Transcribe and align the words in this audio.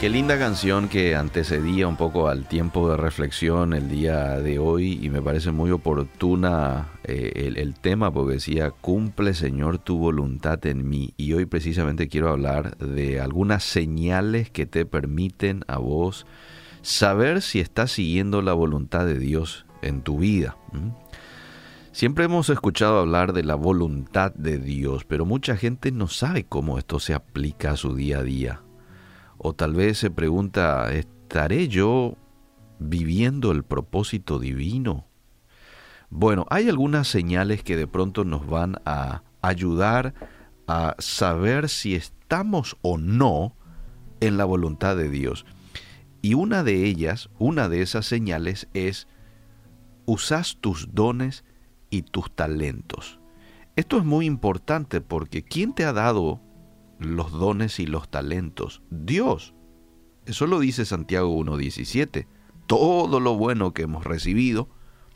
Qué 0.00 0.08
linda 0.08 0.38
canción 0.38 0.88
que 0.88 1.14
antecedía 1.14 1.86
un 1.86 1.98
poco 1.98 2.28
al 2.28 2.48
tiempo 2.48 2.88
de 2.88 2.96
reflexión 2.96 3.74
el 3.74 3.90
día 3.90 4.40
de 4.40 4.58
hoy 4.58 4.98
y 5.02 5.10
me 5.10 5.20
parece 5.20 5.52
muy 5.52 5.70
oportuna 5.72 6.88
eh, 7.04 7.32
el, 7.34 7.58
el, 7.58 7.74
tema 7.74 8.10
porque 8.10 8.36
decía, 8.36 8.70
cumple 8.70 9.34
Señor 9.34 9.76
tu 9.76 9.98
voluntad 9.98 10.64
en 10.64 10.88
mí 10.88 11.12
y 11.18 11.34
hoy 11.34 11.44
precisamente 11.44 12.08
quiero 12.08 12.30
hablar 12.30 12.78
de 12.78 13.20
algunas 13.20 13.62
señales 13.62 14.48
que 14.48 14.64
te 14.64 14.86
permiten 14.86 15.66
a 15.68 15.76
vos 15.76 16.24
saber 16.80 17.42
si 17.42 17.60
estás 17.60 17.92
siguiendo 17.92 18.40
la 18.40 18.54
voluntad 18.54 19.04
de 19.04 19.18
Dios 19.18 19.66
en 19.82 20.00
tu 20.00 20.16
vida. 20.16 20.56
Siempre 21.92 22.24
hemos 22.24 22.48
escuchado 22.48 23.00
hablar 23.00 23.34
de 23.34 23.42
la 23.42 23.54
voluntad 23.54 24.32
de 24.32 24.56
Dios, 24.56 25.04
pero 25.04 25.26
mucha 25.26 25.58
gente 25.58 25.92
no 25.92 26.08
sabe 26.08 26.44
cómo 26.44 26.78
esto 26.78 27.00
se 27.00 27.12
aplica 27.12 27.72
a 27.72 27.76
su 27.76 27.94
día 27.94 28.20
a 28.20 28.22
día. 28.22 28.62
O 29.42 29.54
tal 29.54 29.72
vez 29.72 29.96
se 29.96 30.10
pregunta, 30.10 30.92
¿estaré 30.92 31.66
yo 31.68 32.14
viviendo 32.78 33.52
el 33.52 33.62
propósito 33.62 34.38
divino? 34.38 35.06
Bueno, 36.10 36.44
hay 36.50 36.68
algunas 36.68 37.08
señales 37.08 37.62
que 37.62 37.74
de 37.74 37.86
pronto 37.86 38.24
nos 38.24 38.46
van 38.46 38.76
a 38.84 39.22
ayudar 39.40 40.12
a 40.66 40.94
saber 40.98 41.70
si 41.70 41.94
estamos 41.94 42.76
o 42.82 42.98
no 42.98 43.56
en 44.20 44.36
la 44.36 44.44
voluntad 44.44 44.94
de 44.94 45.08
Dios. 45.08 45.46
Y 46.20 46.34
una 46.34 46.62
de 46.62 46.84
ellas, 46.84 47.30
una 47.38 47.70
de 47.70 47.80
esas 47.80 48.04
señales 48.04 48.68
es, 48.74 49.08
usas 50.04 50.58
tus 50.60 50.94
dones 50.94 51.44
y 51.88 52.02
tus 52.02 52.30
talentos. 52.30 53.20
Esto 53.74 53.96
es 53.96 54.04
muy 54.04 54.26
importante 54.26 55.00
porque 55.00 55.42
¿quién 55.42 55.72
te 55.72 55.86
ha 55.86 55.94
dado 55.94 56.42
los 57.00 57.32
dones 57.32 57.80
y 57.80 57.86
los 57.86 58.08
talentos? 58.08 58.82
Dios. 58.90 59.54
Eso 60.26 60.46
lo 60.46 60.60
dice 60.60 60.84
Santiago 60.84 61.36
1.17. 61.36 62.26
Todo 62.66 63.18
lo 63.18 63.34
bueno 63.36 63.74
que 63.74 63.82
hemos 63.82 64.04
recibido, 64.04 64.68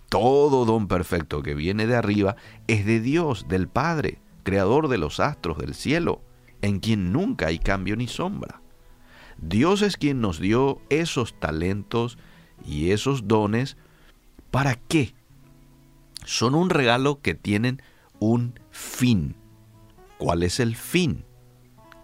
todo 0.08 0.64
don 0.64 0.88
perfecto 0.88 1.42
que 1.42 1.54
viene 1.54 1.86
de 1.86 1.94
arriba, 1.94 2.36
es 2.66 2.84
de 2.84 3.00
Dios, 3.00 3.46
del 3.48 3.68
Padre, 3.68 4.20
creador 4.42 4.88
de 4.88 4.98
los 4.98 5.20
astros 5.20 5.58
del 5.58 5.74
cielo, 5.74 6.22
en 6.62 6.80
quien 6.80 7.12
nunca 7.12 7.46
hay 7.46 7.58
cambio 7.58 7.94
ni 7.94 8.08
sombra. 8.08 8.60
Dios 9.38 9.82
es 9.82 9.96
quien 9.96 10.20
nos 10.20 10.41
dio 10.41 10.80
esos 10.88 11.38
talentos 11.38 12.19
y 12.66 12.91
esos 12.91 13.28
dones. 13.28 13.76
¿Para 14.50 14.76
qué? 14.76 15.14
Son 16.24 16.54
un 16.54 16.70
regalo 16.70 17.20
que 17.20 17.34
tienen 17.34 17.82
un 18.19 18.58
fin. 18.70 19.36
¿Cuál 20.19 20.42
es 20.42 20.60
el 20.60 20.76
fin? 20.76 21.24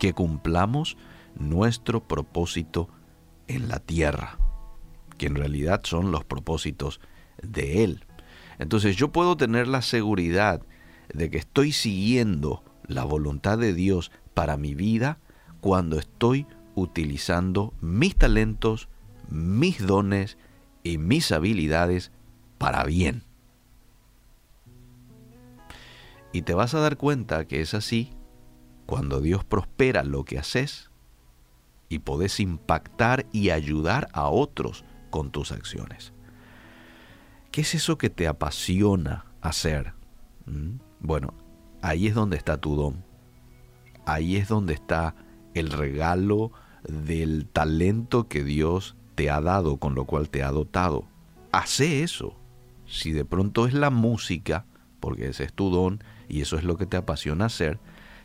Que 0.01 0.12
cumplamos 0.12 0.97
nuestro 1.39 2.03
propósito 2.03 2.89
en 3.47 3.69
la 3.69 3.79
tierra, 3.79 4.39
que 5.17 5.27
en 5.27 5.37
realidad 5.37 5.83
son 5.84 6.11
los 6.11 6.25
propósitos 6.25 7.01
de 7.43 7.84
Él. 7.84 8.05
Entonces 8.59 8.97
yo 8.97 9.12
puedo 9.12 9.37
tener 9.37 9.69
la 9.69 9.83
seguridad 9.83 10.62
de 11.15 11.31
que 11.31 11.39
estoy 11.39 11.71
siguiendo 11.73 12.65
la 12.87 13.05
voluntad 13.05 13.59
de 13.59 13.73
Dios 13.73 14.11
para 14.34 14.56
mi 14.56 14.75
vida 14.75 15.19
cuando 15.61 15.98
estoy 15.98 16.47
utilizando 16.75 17.75
mis 17.81 18.17
talentos, 18.17 18.89
mis 19.28 19.87
dones 19.87 20.39
y 20.83 20.98
mis 20.98 21.31
habilidades 21.33 22.11
para 22.59 22.84
bien. 22.84 23.23
Y 26.33 26.43
te 26.43 26.55
vas 26.55 26.75
a 26.75 26.81
dar 26.81 26.97
cuenta 26.97 27.47
que 27.47 27.61
es 27.61 27.75
así 27.75 28.12
cuando 28.91 29.21
Dios 29.21 29.45
prospera 29.45 30.03
lo 30.03 30.25
que 30.25 30.37
haces 30.37 30.91
y 31.89 32.01
podés 32.01 32.41
impactar 32.41 33.25
y 33.31 33.51
ayudar 33.51 34.09
a 34.13 34.29
otros 34.29 34.85
con 35.11 35.31
tus 35.31 35.53
acciones. 35.53 36.13
¿Qué 37.53 37.61
es 37.61 37.77
eso 37.77 37.99
que 37.99 38.11
te 38.11 38.27
apasiona 38.27 39.27
hacer? 39.43 39.93
¿Mm? 40.47 40.79
Bueno, 40.99 41.34
ahí 41.83 42.09
es 42.09 42.17
donde 42.17 42.37
está 42.37 42.56
tu 42.56 42.75
don. 42.75 43.05
Ahí 44.06 44.34
es 44.34 44.49
donde 44.49 44.75
está 44.75 45.15
el 45.55 45.71
regalo 45.71 46.50
del 46.83 47.47
talento 47.47 48.27
que 48.27 48.43
Dios 48.43 48.97
te 49.15 49.31
ha 49.31 49.41
dado, 49.41 49.77
con 49.77 49.95
lo 49.95 50.05
cual 50.05 50.31
te 50.31 50.43
ha 50.43 50.50
dotado. 50.50 51.05
Hace 51.53 52.03
eso. 52.03 52.34
Si 52.87 53.12
de 53.12 53.25
pronto 53.25 53.69
es 53.69 53.73
la 53.73 53.91
música, 53.91 54.67
porque 54.99 55.29
ese 55.29 55.45
es 55.45 55.53
tu 55.53 55.71
don 55.71 56.03
y 56.29 56.41
eso 56.41 56.59
es 56.59 56.65
lo 56.65 56.77
que 56.77 56.87
te 56.87 56.97
apasiona 56.97 57.45
hacer, 57.45 57.79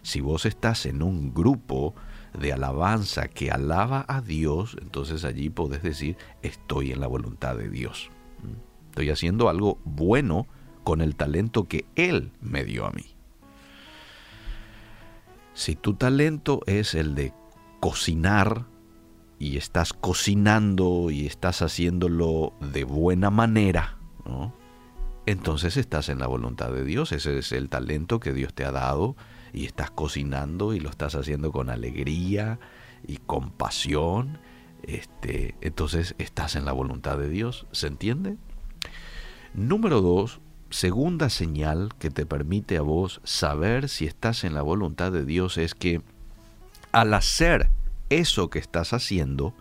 si 0.06 0.22
vos 0.22 0.46
estás 0.46 0.86
en 0.86 1.02
un 1.02 1.34
grupo 1.34 1.96
de 2.38 2.54
alabanza 2.54 3.28
que 3.28 3.50
alaba 3.50 4.06
a 4.08 4.22
Dios, 4.22 4.78
entonces 4.80 5.26
allí 5.26 5.50
podés 5.50 5.82
decir, 5.82 6.16
estoy 6.44 6.92
en 6.92 7.00
la 7.00 7.08
voluntad 7.08 7.58
de 7.58 7.70
Dios. 7.70 8.12
¿Mm? 8.44 8.90
Estoy 8.92 9.10
haciendo 9.10 9.50
algo 9.50 9.80
bueno 9.84 10.46
con 10.84 11.02
el 11.02 11.16
talento 11.16 11.64
que 11.64 11.86
Él 11.96 12.32
me 12.40 12.64
dio 12.64 12.86
a 12.86 12.92
mí. 12.92 13.16
Si 15.56 15.76
tu 15.76 15.96
talento 15.96 16.62
es 16.68 16.94
el 16.94 17.16
de 17.16 17.34
cocinar 17.80 18.66
y 19.40 19.58
estás 19.58 19.92
cocinando 19.92 21.10
y 21.10 21.26
estás 21.26 21.64
haciéndolo 21.64 22.54
de 22.60 22.84
buena 22.84 23.32
manera, 23.32 23.98
entonces 25.26 25.78
estás 25.78 26.10
en 26.10 26.20
la 26.20 26.28
voluntad 26.28 26.72
de 26.72 26.86
Dios. 26.86 27.12
Ese 27.12 27.40
es 27.40 27.52
el 27.52 27.70
talento 27.70 28.20
que 28.20 28.34
Dios 28.34 28.54
te 28.54 28.66
ha 28.66 28.72
dado 28.72 29.16
y 29.56 29.66
estás 29.66 29.90
cocinando 29.90 30.74
y 30.74 30.80
lo 30.80 30.90
estás 30.90 31.16
haciendo 31.16 31.52
con 31.52 31.70
alegría 31.70 32.60
y 33.08 33.18
con 33.18 33.52
pasión. 33.52 34.38
Este, 34.84 35.56
entonces 35.62 36.14
estás 36.18 36.56
en 36.56 36.66
la 36.66 36.74
voluntad 36.74 37.18
de 37.18 37.30
Dios. 37.30 37.66
¿Se 37.72 37.88
entiende? 37.88 38.38
Número 39.54 40.02
dos, 40.02 40.42
segunda 40.70 41.30
señal 41.30 41.90
que 41.98 42.10
te 42.10 42.26
permite 42.26 42.76
a 42.78 42.82
vos 42.82 43.22
saber 43.24 43.88
si 43.88 44.06
estás 44.06 44.44
en 44.44 44.54
la 44.54 44.62
voluntad 44.62 45.14
de 45.14 45.24
Dios 45.24 45.58
es 45.58 45.74
que 45.74 46.02
al 46.92 47.14
hacer 47.14 47.70
eso 48.10 48.50
que 48.50 48.60
estás 48.60 48.92
haciendo, 48.92 49.54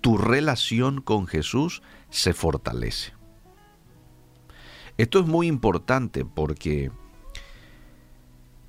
tu 0.00 0.16
relación 0.16 1.02
con 1.02 1.26
Jesús 1.26 1.82
se 2.08 2.32
fortalece. 2.32 3.12
Esto 4.96 5.20
es 5.20 5.26
muy 5.26 5.46
importante 5.46 6.24
porque 6.24 6.90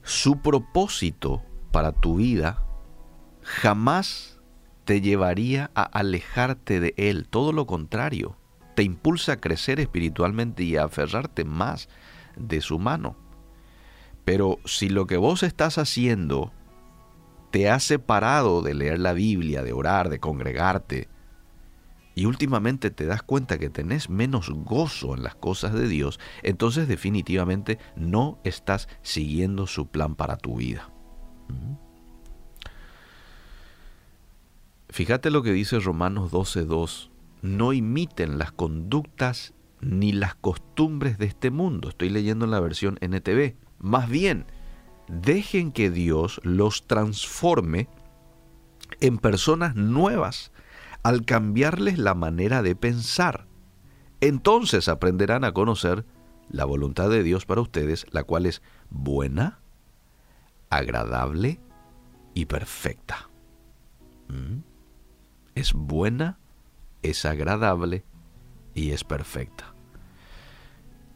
su 0.05 0.41
propósito 0.41 1.43
para 1.71 1.91
tu 1.91 2.16
vida 2.16 2.63
jamás 3.41 4.39
te 4.85 5.01
llevaría 5.01 5.71
a 5.75 5.83
alejarte 5.83 6.79
de 6.79 6.93
Él, 6.95 7.27
todo 7.27 7.51
lo 7.51 7.66
contrario 7.66 8.38
te 8.75 8.83
impulsa 8.83 9.33
a 9.33 9.41
crecer 9.41 9.79
espiritualmente 9.79 10.63
y 10.63 10.75
a 10.75 10.83
aferrarte 10.83 11.45
más 11.45 11.89
de 12.35 12.61
su 12.61 12.77
mano. 12.77 13.16
Pero 14.25 14.59
si 14.66 14.89
lo 14.89 15.07
que 15.07 15.17
vos 15.17 15.43
estás 15.43 15.77
haciendo 15.77 16.51
te 17.51 17.69
ha 17.69 17.79
separado 17.79 18.61
de 18.61 18.73
leer 18.73 18.99
la 18.99 19.13
Biblia, 19.13 19.63
de 19.63 19.72
orar, 19.73 20.09
de 20.09 20.19
congregarte, 20.19 21.07
y 22.15 22.25
últimamente 22.25 22.89
te 22.89 23.05
das 23.05 23.21
cuenta 23.21 23.59
que 23.59 23.69
tenés 23.69 24.09
menos 24.09 24.49
gozo 24.49 25.15
en 25.15 25.23
las 25.23 25.35
cosas 25.35 25.73
de 25.73 25.87
Dios, 25.87 26.19
entonces 26.41 26.87
definitivamente 26.87 27.77
no 27.95 28.39
estás 28.43 28.87
siguiendo 29.01 29.67
su 29.67 29.87
plan 29.87 30.15
para 30.15 30.37
tu 30.37 30.55
vida. 30.55 30.89
Fíjate 34.89 35.29
lo 35.29 35.43
que 35.43 35.51
dice 35.51 35.79
Romanos 35.79 36.31
12.2 36.31 37.09
no 37.41 37.73
imiten 37.73 38.37
las 38.39 38.51
conductas 38.51 39.53
ni 39.79 40.11
las 40.11 40.35
costumbres 40.35 41.17
de 41.17 41.25
este 41.25 41.51
mundo. 41.51 41.89
Estoy 41.89 42.09
leyendo 42.09 42.45
en 42.45 42.51
la 42.51 42.59
versión 42.59 42.97
NTV. 43.01 43.55
Más 43.77 44.09
bien, 44.09 44.45
dejen 45.07 45.71
que 45.71 45.91
Dios 45.91 46.41
los 46.43 46.87
transforme 46.87 47.87
en 48.99 49.17
personas 49.17 49.75
nuevas 49.75 50.51
al 51.05 51.23
cambiarles 51.23 51.99
la 51.99 52.16
manera 52.16 52.63
de 52.63 52.75
pensar. 52.75 53.46
Entonces 54.22 54.87
aprenderán 54.87 55.43
a 55.43 55.52
conocer 55.52 56.03
la 56.49 56.66
voluntad 56.66 57.11
de 57.11 57.22
Dios 57.22 57.46
para 57.46 57.61
ustedes, 57.61 58.07
la 58.09 58.23
cual 58.23 58.47
es 58.47 58.63
buena, 58.90 59.59
agradable 60.72 61.59
y 62.34 62.46
perfecta. 62.46 63.29
¿Mm? 64.29 64.61
Es 65.53 65.73
buena, 65.73 66.40
es 67.03 67.23
agradable 67.25 68.03
y 68.73 68.90
es 68.90 69.03
perfecta. 69.03 69.75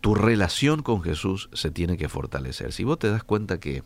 Tu 0.02 0.14
relación 0.14 0.84
con 0.84 1.02
Jesús 1.02 1.50
se 1.54 1.72
tiene 1.72 1.98
que 1.98 2.10
fortalecer. 2.10 2.74
Si 2.74 2.84
vos 2.84 3.00
te 3.00 3.10
das 3.10 3.24
cuenta 3.24 3.60
que 3.60 3.82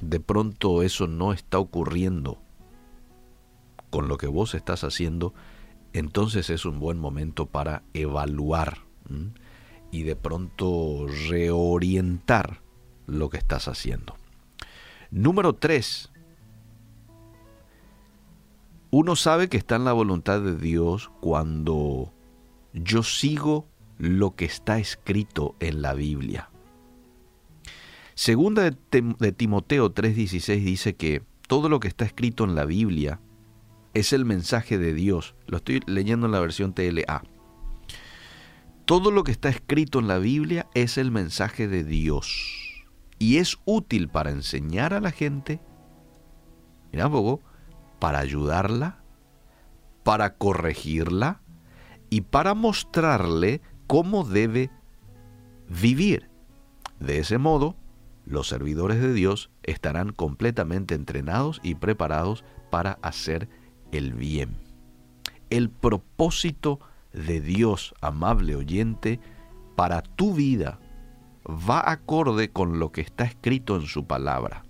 de 0.00 0.18
pronto 0.18 0.82
eso 0.82 1.06
no 1.06 1.34
está 1.34 1.58
ocurriendo 1.58 2.40
con 3.90 4.08
lo 4.08 4.18
que 4.18 4.26
vos 4.26 4.54
estás 4.54 4.84
haciendo, 4.84 5.34
entonces 5.92 6.50
es 6.50 6.64
un 6.64 6.78
buen 6.80 6.98
momento 6.98 7.46
para 7.46 7.82
evaluar 7.94 8.78
y 9.90 10.02
de 10.02 10.16
pronto 10.16 11.06
reorientar 11.28 12.60
lo 13.06 13.30
que 13.30 13.38
estás 13.38 13.68
haciendo. 13.68 14.16
Número 15.10 15.54
tres, 15.54 16.10
Uno 18.90 19.16
sabe 19.16 19.48
que 19.48 19.56
está 19.56 19.76
en 19.76 19.84
la 19.84 19.92
voluntad 19.92 20.40
de 20.40 20.56
Dios 20.56 21.10
cuando 21.20 22.12
yo 22.72 23.02
sigo 23.02 23.66
lo 23.98 24.36
que 24.36 24.44
está 24.44 24.78
escrito 24.78 25.56
en 25.60 25.82
la 25.82 25.92
Biblia. 25.92 26.50
Segunda 28.14 28.62
de, 28.62 29.32
Timoteo 29.32 29.92
3:16 29.92 30.64
dice 30.64 30.94
que 30.94 31.22
todo 31.46 31.68
lo 31.68 31.80
que 31.80 31.88
está 31.88 32.04
escrito 32.04 32.44
en 32.44 32.54
la 32.54 32.64
Biblia 32.64 33.20
es 33.96 34.12
el 34.12 34.26
mensaje 34.26 34.76
de 34.76 34.92
Dios. 34.92 35.34
Lo 35.46 35.56
estoy 35.56 35.80
leyendo 35.86 36.26
en 36.26 36.32
la 36.32 36.40
versión 36.40 36.74
TLA. 36.74 37.22
Todo 38.84 39.10
lo 39.10 39.24
que 39.24 39.32
está 39.32 39.48
escrito 39.48 39.98
en 39.98 40.06
la 40.06 40.18
Biblia 40.18 40.68
es 40.74 40.98
el 40.98 41.10
mensaje 41.10 41.66
de 41.66 41.82
Dios. 41.82 42.84
Y 43.18 43.38
es 43.38 43.56
útil 43.64 44.08
para 44.10 44.30
enseñar 44.30 44.92
a 44.92 45.00
la 45.00 45.12
gente, 45.12 45.60
mira 46.92 47.08
poco, 47.08 47.40
para 47.98 48.18
ayudarla, 48.18 49.02
para 50.04 50.34
corregirla 50.34 51.40
y 52.10 52.20
para 52.20 52.52
mostrarle 52.52 53.62
cómo 53.86 54.24
debe 54.24 54.70
vivir. 55.70 56.28
De 57.00 57.18
ese 57.18 57.38
modo, 57.38 57.76
los 58.26 58.46
servidores 58.46 59.00
de 59.00 59.14
Dios 59.14 59.50
estarán 59.62 60.12
completamente 60.12 60.94
entrenados 60.94 61.60
y 61.62 61.76
preparados 61.76 62.44
para 62.70 62.98
hacer 63.00 63.48
el 63.92 64.12
bien. 64.12 64.56
El 65.50 65.70
propósito 65.70 66.80
de 67.12 67.40
Dios, 67.40 67.94
amable 68.00 68.56
oyente, 68.56 69.20
para 69.76 70.02
tu 70.02 70.34
vida 70.34 70.78
va 71.46 71.90
acorde 71.90 72.50
con 72.50 72.78
lo 72.78 72.92
que 72.92 73.00
está 73.00 73.24
escrito 73.24 73.76
en 73.76 73.86
su 73.86 74.06
palabra. 74.06 74.64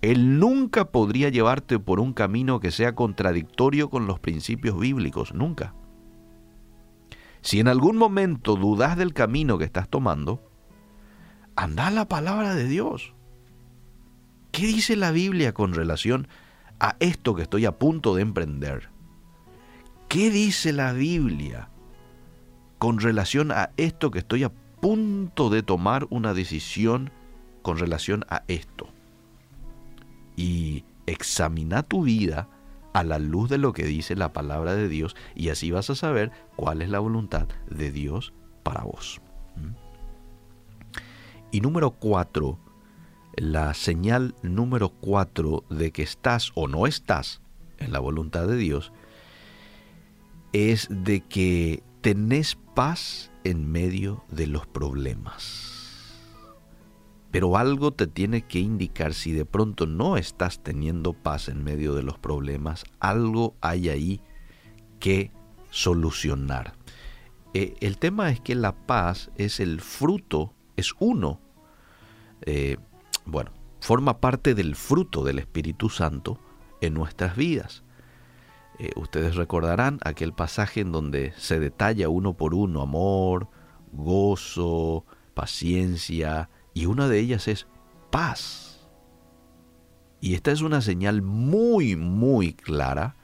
Él 0.00 0.38
nunca 0.38 0.86
podría 0.86 1.28
llevarte 1.28 1.78
por 1.78 2.00
un 2.00 2.12
camino 2.12 2.60
que 2.60 2.70
sea 2.70 2.94
contradictorio 2.94 3.90
con 3.90 4.06
los 4.06 4.20
principios 4.20 4.78
bíblicos, 4.78 5.34
nunca. 5.34 5.74
Si 7.40 7.60
en 7.60 7.68
algún 7.68 7.96
momento 7.96 8.56
dudas 8.56 8.96
del 8.96 9.12
camino 9.12 9.58
que 9.58 9.64
estás 9.64 9.88
tomando, 9.88 10.42
anda 11.56 11.88
a 11.88 11.90
la 11.90 12.08
palabra 12.08 12.54
de 12.54 12.66
Dios. 12.66 13.14
¿Qué 14.52 14.66
dice 14.66 14.96
la 14.96 15.10
Biblia 15.10 15.52
con 15.52 15.72
relación 15.72 16.26
a 16.26 16.47
esto 17.00 17.34
que 17.34 17.42
estoy 17.42 17.64
a 17.66 17.78
punto 17.78 18.14
de 18.14 18.22
emprender? 18.22 18.88
¿Qué 20.08 20.30
dice 20.30 20.72
la 20.72 20.92
Biblia 20.92 21.68
con 22.78 23.00
relación 23.00 23.52
a 23.52 23.70
esto 23.76 24.10
que 24.10 24.20
estoy 24.20 24.44
a 24.44 24.52
punto 24.80 25.50
de 25.50 25.62
tomar 25.62 26.06
una 26.10 26.34
decisión 26.34 27.10
con 27.62 27.78
relación 27.78 28.24
a 28.28 28.42
esto? 28.48 28.88
Y 30.36 30.84
examina 31.06 31.82
tu 31.82 32.02
vida 32.02 32.48
a 32.92 33.04
la 33.04 33.18
luz 33.18 33.50
de 33.50 33.58
lo 33.58 33.72
que 33.72 33.84
dice 33.84 34.16
la 34.16 34.32
palabra 34.32 34.74
de 34.74 34.88
Dios 34.88 35.14
y 35.34 35.50
así 35.50 35.70
vas 35.70 35.90
a 35.90 35.94
saber 35.94 36.32
cuál 36.56 36.82
es 36.82 36.88
la 36.88 36.98
voluntad 37.00 37.48
de 37.70 37.90
Dios 37.90 38.32
para 38.62 38.82
vos. 38.82 39.20
¿Mm? 39.56 39.88
Y 41.50 41.60
número 41.60 41.92
cuatro, 41.92 42.58
la 43.40 43.74
señal 43.74 44.34
número 44.42 44.90
cuatro 44.90 45.64
de 45.70 45.90
que 45.90 46.02
estás 46.02 46.52
o 46.54 46.68
no 46.68 46.86
estás 46.86 47.40
en 47.78 47.92
la 47.92 48.00
voluntad 48.00 48.46
de 48.46 48.56
Dios 48.56 48.92
es 50.52 50.88
de 50.90 51.20
que 51.20 51.82
tenés 52.00 52.56
paz 52.74 53.30
en 53.44 53.70
medio 53.70 54.24
de 54.30 54.46
los 54.46 54.66
problemas 54.66 55.78
pero 57.30 57.56
algo 57.56 57.92
te 57.92 58.06
tiene 58.06 58.42
que 58.42 58.58
indicar 58.58 59.14
si 59.14 59.32
de 59.32 59.44
pronto 59.44 59.86
no 59.86 60.16
estás 60.16 60.62
teniendo 60.62 61.12
paz 61.12 61.48
en 61.48 61.62
medio 61.62 61.94
de 61.94 62.02
los 62.02 62.18
problemas, 62.18 62.84
algo 63.00 63.54
hay 63.60 63.90
ahí 63.90 64.20
que 64.98 65.30
solucionar. 65.70 66.72
Eh, 67.54 67.74
el 67.80 67.98
tema 67.98 68.30
es 68.30 68.40
que 68.40 68.54
la 68.54 68.74
paz 68.86 69.30
es 69.36 69.60
el 69.60 69.80
fruto, 69.80 70.54
es 70.76 70.94
uno, 70.98 71.40
eh, 72.42 72.78
bueno, 73.28 73.50
forma 73.80 74.20
parte 74.20 74.54
del 74.54 74.74
fruto 74.74 75.22
del 75.22 75.38
Espíritu 75.38 75.90
Santo 75.90 76.38
en 76.80 76.94
nuestras 76.94 77.36
vidas. 77.36 77.84
Eh, 78.78 78.90
ustedes 78.96 79.36
recordarán 79.36 79.98
aquel 80.02 80.32
pasaje 80.32 80.80
en 80.80 80.92
donde 80.92 81.32
se 81.36 81.60
detalla 81.60 82.08
uno 82.08 82.34
por 82.34 82.54
uno 82.54 82.80
amor, 82.80 83.48
gozo, 83.92 85.04
paciencia, 85.34 86.48
y 86.72 86.86
una 86.86 87.08
de 87.08 87.18
ellas 87.18 87.48
es 87.48 87.66
paz. 88.10 88.88
Y 90.20 90.34
esta 90.34 90.50
es 90.50 90.62
una 90.62 90.80
señal 90.80 91.22
muy, 91.22 91.96
muy 91.96 92.54
clara 92.54 93.16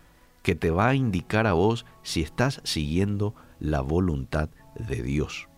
que 0.43 0.55
te 0.55 0.71
va 0.71 0.89
a 0.89 0.95
indicar 0.95 1.47
a 1.47 1.55
vos 1.55 1.87
si 2.03 2.21
estás 2.21 2.61
siguiendo 2.65 3.35
la 3.59 3.81
voluntad 3.81 4.51
de 4.77 5.03
Dios. 5.03 5.49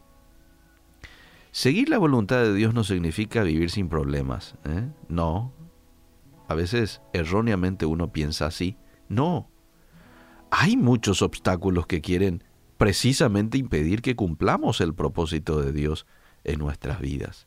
Seguir 1.56 1.88
la 1.88 1.98
voluntad 1.98 2.42
de 2.42 2.52
Dios 2.52 2.74
no 2.74 2.84
significa 2.84 3.42
vivir 3.42 3.70
sin 3.70 3.88
problemas. 3.88 4.56
¿eh? 4.64 4.88
No. 5.08 5.54
A 6.48 6.54
veces 6.54 7.00
erróneamente 7.12 7.86
uno 7.86 8.12
piensa 8.12 8.46
así. 8.46 8.76
No. 9.08 9.48
Hay 10.50 10.76
muchos 10.76 11.22
obstáculos 11.22 11.86
que 11.86 12.02
quieren 12.02 12.44
precisamente 12.76 13.56
impedir 13.56 14.02
que 14.02 14.16
cumplamos 14.16 14.80
el 14.80 14.94
propósito 14.94 15.62
de 15.62 15.72
Dios 15.72 16.06
en 16.44 16.58
nuestras 16.58 17.00
vidas 17.00 17.46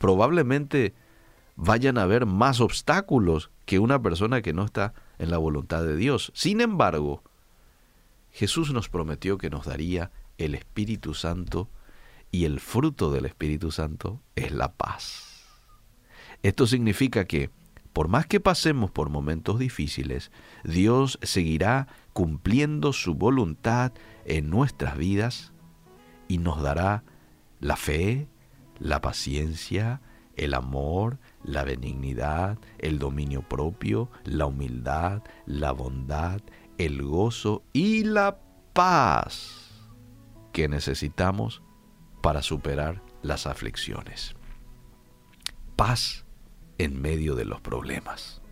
probablemente 0.00 0.94
vayan 1.56 1.98
a 1.98 2.02
haber 2.02 2.24
más 2.24 2.60
obstáculos 2.60 3.50
que 3.66 3.78
una 3.78 4.00
persona 4.00 4.40
que 4.40 4.54
no 4.54 4.64
está 4.64 4.94
en 5.18 5.30
la 5.30 5.36
voluntad 5.36 5.84
de 5.84 5.94
Dios. 5.94 6.32
Sin 6.34 6.62
embargo, 6.62 7.22
Jesús 8.30 8.72
nos 8.72 8.88
prometió 8.88 9.36
que 9.36 9.50
nos 9.50 9.66
daría 9.66 10.10
el 10.38 10.54
Espíritu 10.54 11.12
Santo 11.12 11.68
y 12.30 12.44
el 12.44 12.60
fruto 12.60 13.10
del 13.10 13.26
Espíritu 13.26 13.70
Santo 13.70 14.20
es 14.36 14.52
la 14.52 14.72
paz. 14.72 15.44
Esto 16.42 16.66
significa 16.66 17.24
que, 17.24 17.50
por 17.92 18.08
más 18.08 18.26
que 18.26 18.40
pasemos 18.40 18.90
por 18.90 19.10
momentos 19.10 19.58
difíciles, 19.58 20.30
Dios 20.64 21.18
seguirá 21.22 21.88
cumpliendo 22.12 22.92
su 22.92 23.14
voluntad 23.14 23.92
en 24.24 24.48
nuestras 24.48 24.96
vidas 24.96 25.52
y 26.28 26.38
nos 26.38 26.62
dará 26.62 27.04
la 27.60 27.76
fe, 27.76 28.28
la 28.78 29.00
paciencia, 29.00 30.00
el 30.36 30.54
amor, 30.54 31.18
la 31.44 31.64
benignidad, 31.64 32.58
el 32.78 32.98
dominio 32.98 33.42
propio, 33.42 34.10
la 34.24 34.46
humildad, 34.46 35.22
la 35.44 35.72
bondad, 35.72 36.40
el 36.78 37.02
gozo 37.02 37.62
y 37.72 38.04
la 38.04 38.38
paz 38.72 39.70
que 40.52 40.68
necesitamos 40.68 41.62
para 42.20 42.42
superar 42.42 43.02
las 43.22 43.46
aflicciones. 43.46 44.34
Paz 45.76 46.24
en 46.78 47.00
medio 47.00 47.34
de 47.34 47.44
los 47.44 47.60
problemas. 47.60 48.42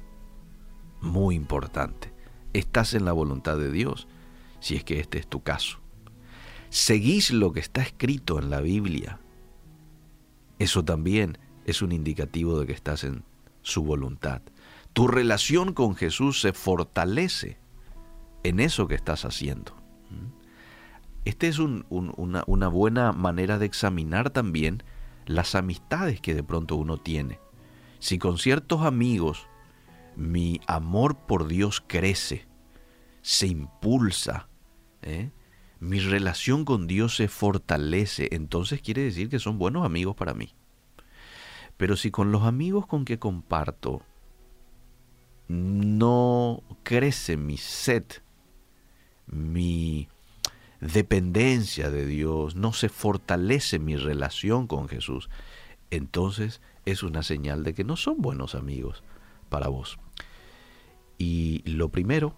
Muy 1.00 1.34
importante. 1.34 2.12
Estás 2.52 2.94
en 2.94 3.04
la 3.04 3.12
voluntad 3.12 3.58
de 3.58 3.70
Dios, 3.70 4.08
si 4.60 4.76
es 4.76 4.84
que 4.84 5.00
este 5.00 5.18
es 5.18 5.26
tu 5.26 5.42
caso. 5.42 5.78
Seguís 6.70 7.30
lo 7.30 7.52
que 7.52 7.60
está 7.60 7.82
escrito 7.82 8.38
en 8.38 8.50
la 8.50 8.60
Biblia 8.60 9.20
eso 10.58 10.84
también 10.84 11.38
es 11.64 11.82
un 11.82 11.92
indicativo 11.92 12.58
de 12.58 12.66
que 12.66 12.72
estás 12.72 13.04
en 13.04 13.22
su 13.62 13.84
voluntad. 13.84 14.42
Tu 14.92 15.06
relación 15.06 15.72
con 15.72 15.94
Jesús 15.94 16.40
se 16.40 16.52
fortalece 16.52 17.58
en 18.42 18.58
eso 18.58 18.88
que 18.88 18.96
estás 18.96 19.25
haciendo. 19.25 19.76
Esta 21.28 21.47
es 21.47 21.58
una, 21.58 21.85
una 22.47 22.68
buena 22.68 23.12
manera 23.12 23.58
de 23.58 23.66
examinar 23.66 24.30
también 24.30 24.82
las 25.26 25.54
amistades 25.54 26.23
que 26.23 26.35
de 26.35 26.42
pronto 26.42 26.75
uno 26.76 26.97
tiene. 26.97 27.38
Si 27.99 28.16
con 28.16 28.38
ciertos 28.38 28.80
amigos 28.80 29.47
mi 30.16 30.62
amor 30.66 31.18
por 31.26 31.47
Dios 31.47 31.85
crece, 31.87 32.47
se 33.20 33.47
impulsa, 33.47 34.49
¿eh? 35.02 35.30
mi 35.80 36.00
relación 36.00 36.64
con 36.64 36.87
Dios 36.87 37.16
se 37.16 37.28
fortalece, 37.28 38.28
entonces 38.32 38.80
quiere 38.80 39.02
decir 39.02 39.28
que 39.28 39.38
son 39.38 39.58
buenos 39.58 39.85
amigos 39.85 40.16
para 40.16 40.32
mí. 40.32 40.54
Pero 41.76 41.99
si 41.99 42.11
con 42.11 42.32
los 42.32 42.44
amigos 42.44 42.87
con 42.87 43.04
que 43.04 43.18
comparto 43.18 44.00
no 45.47 46.62
crece 46.85 47.37
mi 47.37 47.58
sed, 47.58 48.04
mi 49.26 50.08
dependencia 50.80 51.90
de 51.90 52.06
Dios, 52.06 52.54
no 52.54 52.73
se 52.73 52.88
fortalece 52.88 53.78
mi 53.78 53.97
relación 53.97 54.66
con 54.66 54.88
Jesús, 54.88 55.28
entonces 55.90 56.61
es 56.85 57.02
una 57.02 57.23
señal 57.23 57.64
de 57.64 57.75
que 57.75 57.85
no 57.85 57.97
son 57.97 58.18
buenos 58.18 58.54
amigos 58.54 59.02
para 59.49 59.68
vos. 59.68 59.99
Y 61.18 61.62
lo 61.64 61.88
primero 61.88 62.35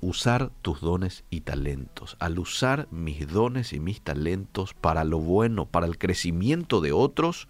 usar 0.00 0.50
tus 0.62 0.80
dones 0.80 1.24
y 1.30 1.40
talentos. 1.40 2.16
Al 2.20 2.38
usar 2.38 2.88
mis 2.90 3.28
dones 3.28 3.72
y 3.72 3.80
mis 3.80 4.00
talentos 4.00 4.74
para 4.74 5.04
lo 5.04 5.18
bueno, 5.18 5.66
para 5.66 5.86
el 5.86 5.98
crecimiento 5.98 6.80
de 6.80 6.92
otros, 6.92 7.48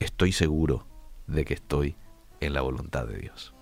estoy 0.00 0.32
seguro 0.32 0.86
de 1.26 1.44
que 1.44 1.54
estoy 1.54 1.96
en 2.40 2.52
la 2.52 2.60
voluntad 2.60 3.06
de 3.06 3.18
Dios. 3.18 3.54